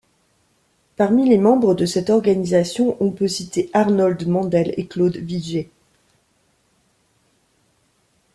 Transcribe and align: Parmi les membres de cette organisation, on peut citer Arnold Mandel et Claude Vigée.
Parmi 0.95 1.29
les 1.29 1.37
membres 1.37 1.75
de 1.75 1.85
cette 1.85 2.09
organisation, 2.09 2.97
on 2.99 3.11
peut 3.11 3.27
citer 3.27 3.69
Arnold 3.73 4.25
Mandel 4.27 4.73
et 4.75 4.87
Claude 4.87 5.17
Vigée. 5.17 5.69